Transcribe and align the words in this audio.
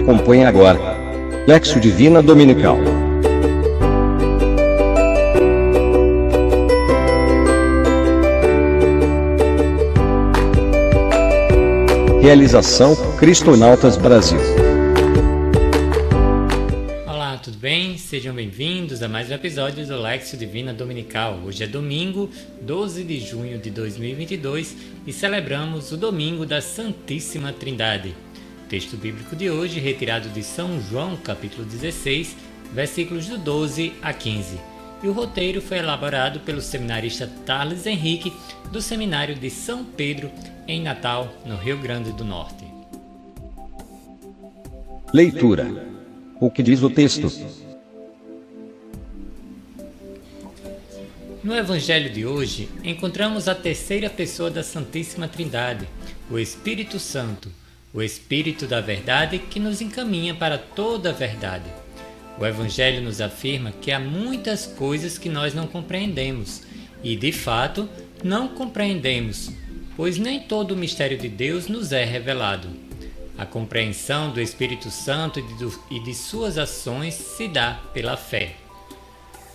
Acompanhe 0.00 0.46
agora. 0.46 0.78
Lexo 1.46 1.78
Divina 1.78 2.22
Dominical. 2.22 2.78
Realização 12.22 12.96
Cristonautas 13.18 13.98
Brasil. 13.98 14.38
Olá, 17.06 17.36
tudo 17.36 17.58
bem? 17.58 17.98
Sejam 17.98 18.34
bem-vindos 18.34 19.02
a 19.02 19.08
mais 19.08 19.30
um 19.30 19.34
episódio 19.34 19.86
do 19.86 20.00
Lexo 20.00 20.34
Divina 20.34 20.72
Dominical. 20.72 21.40
Hoje 21.44 21.64
é 21.64 21.66
domingo, 21.66 22.30
12 22.62 23.04
de 23.04 23.20
junho 23.20 23.58
de 23.58 23.70
2022 23.70 24.76
e 25.06 25.12
celebramos 25.12 25.92
o 25.92 25.96
Domingo 25.98 26.46
da 26.46 26.62
Santíssima 26.62 27.52
Trindade. 27.52 28.14
Texto 28.70 28.96
bíblico 28.96 29.36
de 29.36 29.50
hoje, 29.50 29.80
retirado 29.80 30.30
de 30.30 30.42
São 30.42 30.80
João, 30.80 31.16
capítulo 31.16 31.64
16, 31.64 32.34
versículos 32.72 33.26
do 33.26 33.36
12 33.36 33.92
a 34.00 34.14
15 34.14 34.70
e 35.02 35.08
o 35.08 35.12
roteiro 35.12 35.60
foi 35.62 35.78
elaborado 35.78 36.40
pelo 36.40 36.60
seminarista 36.60 37.30
Thales 37.46 37.86
Henrique, 37.86 38.32
do 38.70 38.80
Seminário 38.80 39.34
de 39.34 39.50
São 39.50 39.84
Pedro, 39.84 40.30
em 40.68 40.82
Natal, 40.82 41.32
no 41.46 41.56
Rio 41.56 41.78
Grande 41.78 42.12
do 42.12 42.24
Norte. 42.24 42.64
Leitura: 45.12 45.88
O 46.38 46.50
que 46.50 46.62
diz 46.62 46.82
o 46.82 46.90
texto? 46.90 47.28
No 51.42 51.56
Evangelho 51.56 52.10
de 52.10 52.26
hoje, 52.26 52.68
encontramos 52.84 53.48
a 53.48 53.54
terceira 53.54 54.10
pessoa 54.10 54.50
da 54.50 54.62
Santíssima 54.62 55.26
Trindade, 55.26 55.88
o 56.30 56.38
Espírito 56.38 56.98
Santo, 56.98 57.50
o 57.92 58.00
Espírito 58.00 58.66
da 58.66 58.80
Verdade 58.80 59.38
que 59.38 59.58
nos 59.58 59.80
encaminha 59.80 60.32
para 60.32 60.56
toda 60.56 61.10
a 61.10 61.12
verdade. 61.12 61.68
O 62.38 62.46
Evangelho 62.46 63.02
nos 63.02 63.20
afirma 63.20 63.72
que 63.72 63.90
há 63.90 63.98
muitas 63.98 64.64
coisas 64.64 65.18
que 65.18 65.28
nós 65.28 65.54
não 65.54 65.66
compreendemos 65.66 66.62
e, 67.02 67.16
de 67.16 67.32
fato, 67.32 67.88
não 68.22 68.48
compreendemos, 68.48 69.50
pois 69.96 70.18
nem 70.18 70.40
todo 70.40 70.72
o 70.72 70.76
mistério 70.76 71.18
de 71.18 71.28
Deus 71.28 71.66
nos 71.66 71.90
é 71.90 72.04
revelado. 72.04 72.68
A 73.36 73.44
compreensão 73.44 74.30
do 74.30 74.40
Espírito 74.40 74.90
Santo 74.90 75.42
e 75.90 76.00
de 76.00 76.14
suas 76.14 76.58
ações 76.58 77.14
se 77.14 77.48
dá 77.48 77.80
pela 77.92 78.16
fé. 78.16 78.54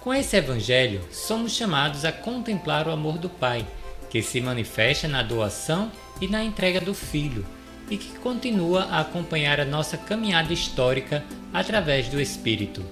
Com 0.00 0.14
esse 0.14 0.36
Evangelho, 0.36 1.00
somos 1.10 1.52
chamados 1.52 2.04
a 2.04 2.12
contemplar 2.12 2.86
o 2.86 2.92
amor 2.92 3.18
do 3.18 3.28
Pai, 3.28 3.66
que 4.08 4.22
se 4.22 4.40
manifesta 4.40 5.08
na 5.08 5.22
doação 5.22 5.90
e 6.20 6.28
na 6.28 6.44
entrega 6.44 6.80
do 6.80 6.94
Filho 6.94 7.44
e 7.90 7.96
que 7.96 8.18
continua 8.18 8.84
a 8.84 9.00
acompanhar 9.00 9.60
a 9.60 9.64
nossa 9.64 9.96
caminhada 9.96 10.52
histórica 10.52 11.24
através 11.52 12.08
do 12.08 12.20
Espírito. 12.20 12.84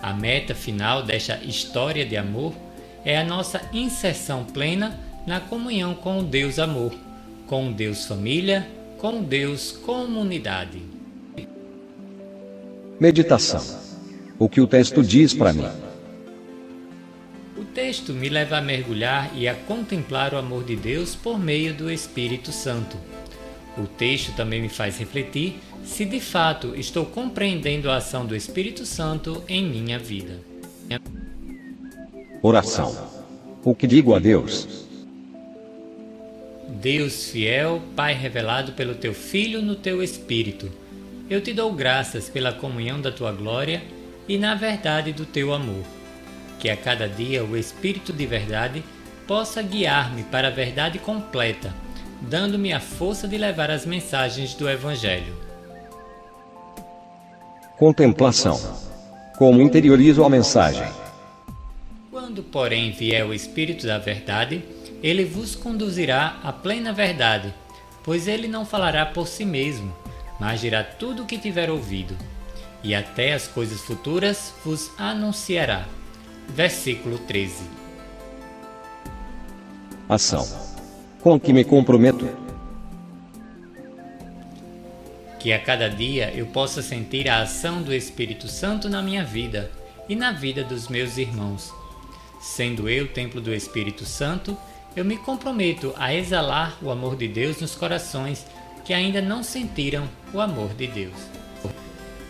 A 0.00 0.12
meta 0.12 0.54
final 0.54 1.02
desta 1.02 1.40
história 1.44 2.06
de 2.06 2.16
amor 2.16 2.54
é 3.04 3.18
a 3.18 3.24
nossa 3.24 3.60
inserção 3.72 4.44
plena 4.44 4.98
na 5.26 5.40
comunhão 5.40 5.94
com 5.94 6.20
o 6.20 6.22
Deus 6.22 6.58
Amor, 6.58 6.92
com 7.46 7.68
o 7.68 7.72
Deus 7.72 8.06
Família, 8.06 8.66
com 8.98 9.20
o 9.20 9.22
Deus 9.22 9.72
Comunidade. 9.72 10.82
Meditação. 13.00 13.60
O 14.38 14.48
que 14.48 14.60
o 14.60 14.66
texto 14.66 15.02
diz 15.02 15.34
para 15.34 15.52
mim? 15.52 15.66
O 17.56 17.64
texto 17.64 18.12
me 18.12 18.28
leva 18.28 18.58
a 18.58 18.60
mergulhar 18.60 19.30
e 19.36 19.48
a 19.48 19.54
contemplar 19.54 20.34
o 20.34 20.36
amor 20.36 20.64
de 20.64 20.76
Deus 20.76 21.14
por 21.14 21.38
meio 21.38 21.74
do 21.74 21.90
Espírito 21.90 22.50
Santo. 22.52 22.96
O 23.76 23.86
texto 23.86 24.32
também 24.32 24.60
me 24.60 24.68
faz 24.68 24.98
refletir 24.98 25.58
se 25.84 26.04
de 26.04 26.20
fato 26.20 26.74
estou 26.76 27.06
compreendendo 27.06 27.90
a 27.90 27.96
ação 27.96 28.26
do 28.26 28.36
Espírito 28.36 28.84
Santo 28.84 29.42
em 29.48 29.64
minha 29.64 29.98
vida. 29.98 30.38
Oração. 32.42 33.10
O 33.64 33.74
que 33.74 33.86
digo 33.86 34.14
a 34.14 34.18
Deus? 34.18 34.86
Deus 36.68 37.30
fiel, 37.30 37.80
Pai 37.94 38.12
revelado 38.12 38.72
pelo 38.72 38.94
teu 38.94 39.14
Filho 39.14 39.62
no 39.62 39.76
teu 39.76 40.02
Espírito, 40.02 40.70
eu 41.30 41.40
te 41.40 41.52
dou 41.52 41.72
graças 41.72 42.28
pela 42.28 42.52
comunhão 42.52 43.00
da 43.00 43.12
tua 43.12 43.32
glória 43.32 43.82
e 44.28 44.36
na 44.36 44.54
verdade 44.54 45.12
do 45.12 45.24
teu 45.24 45.54
amor. 45.54 45.84
Que 46.58 46.68
a 46.68 46.76
cada 46.76 47.08
dia 47.08 47.44
o 47.44 47.56
Espírito 47.56 48.12
de 48.12 48.26
verdade 48.26 48.84
possa 49.26 49.62
guiar-me 49.62 50.24
para 50.24 50.48
a 50.48 50.50
verdade 50.50 50.98
completa 50.98 51.72
dando-me 52.28 52.72
a 52.72 52.80
força 52.80 53.26
de 53.26 53.36
levar 53.36 53.70
as 53.70 53.84
mensagens 53.84 54.54
do 54.54 54.68
Evangelho. 54.68 55.34
Contemplação. 57.78 58.58
Como 59.36 59.60
interiorizo 59.60 60.24
a 60.24 60.30
mensagem? 60.30 60.86
Quando, 62.10 62.42
porém, 62.42 62.92
vier 62.92 63.26
o 63.26 63.34
Espírito 63.34 63.86
da 63.86 63.98
Verdade, 63.98 64.62
ele 65.02 65.24
vos 65.24 65.56
conduzirá 65.56 66.38
à 66.44 66.52
plena 66.52 66.92
verdade, 66.92 67.52
pois 68.04 68.28
ele 68.28 68.46
não 68.46 68.64
falará 68.64 69.04
por 69.06 69.26
si 69.26 69.44
mesmo, 69.44 69.92
mas 70.38 70.60
dirá 70.60 70.84
tudo 70.84 71.24
o 71.24 71.26
que 71.26 71.38
tiver 71.38 71.70
ouvido, 71.70 72.16
e 72.84 72.94
até 72.94 73.32
as 73.32 73.48
coisas 73.48 73.80
futuras 73.80 74.54
vos 74.64 74.92
anunciará. 74.96 75.86
Versículo 76.48 77.18
13. 77.18 77.64
Ação 80.08 80.71
com 81.22 81.38
que 81.38 81.52
me 81.52 81.64
comprometo. 81.64 82.28
Que 85.38 85.52
a 85.52 85.58
cada 85.58 85.88
dia 85.88 86.32
eu 86.34 86.46
possa 86.46 86.82
sentir 86.82 87.28
a 87.28 87.42
ação 87.42 87.80
do 87.80 87.94
Espírito 87.94 88.48
Santo 88.48 88.88
na 88.88 89.00
minha 89.00 89.24
vida 89.24 89.70
e 90.08 90.16
na 90.16 90.32
vida 90.32 90.64
dos 90.64 90.88
meus 90.88 91.16
irmãos. 91.16 91.72
Sendo 92.40 92.88
eu 92.88 93.06
templo 93.06 93.40
do 93.40 93.54
Espírito 93.54 94.04
Santo, 94.04 94.56
eu 94.96 95.04
me 95.04 95.16
comprometo 95.16 95.94
a 95.96 96.12
exalar 96.12 96.76
o 96.82 96.90
amor 96.90 97.16
de 97.16 97.28
Deus 97.28 97.60
nos 97.60 97.74
corações 97.74 98.44
que 98.84 98.92
ainda 98.92 99.22
não 99.22 99.44
sentiram 99.44 100.08
o 100.34 100.40
amor 100.40 100.74
de 100.74 100.88
Deus. 100.88 101.14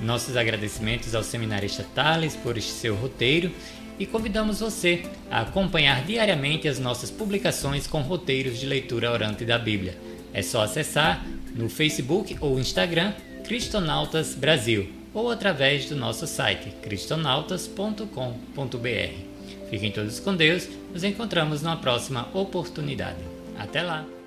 Nossos 0.01 0.37
agradecimentos 0.37 1.15
ao 1.15 1.23
seminarista 1.23 1.87
Thales 1.95 2.37
por 2.37 2.61
seu 2.61 2.95
roteiro 2.95 3.51
e 3.99 4.07
convidamos 4.07 4.61
você 4.61 5.03
a 5.31 5.43
acompanhar 5.43 6.05
diariamente 6.05 6.69
as 6.69 6.79
nossas 6.79 7.11
publicações 7.11 7.87
com 7.87 8.01
roteiros 8.01 8.59
de 8.59 8.67
leitura 8.67 9.11
orante 9.11 9.45
da 9.45 9.59
Bíblia. 9.59 9.97
É 10.33 10.43
só 10.43 10.63
acessar 10.63 11.25
no 11.55 11.69
Facebook 11.69 12.37
ou 12.41 12.59
Instagram 12.59 13.13
Cristonautas 13.45 14.35
Brasil 14.35 14.89
ou 15.13 15.31
através 15.31 15.87
do 15.87 15.97
nosso 15.97 16.27
site 16.27 16.73
cristonautas.com.br. 16.83 19.69
Fiquem 19.71 19.91
todos 19.91 20.21
com 20.21 20.35
Deus, 20.35 20.69
nos 20.93 21.05
encontramos 21.05 21.63
numa 21.63 21.77
próxima 21.77 22.29
oportunidade. 22.35 23.21
Até 23.59 23.83
lá! 23.83 24.22